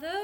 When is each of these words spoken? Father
Father 0.00 0.21